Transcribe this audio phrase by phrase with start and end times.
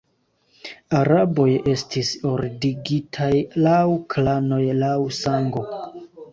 [0.99, 3.29] Araboj estis ordigitaj
[3.69, 3.79] laŭ
[4.17, 5.67] klanoj, laŭ sango.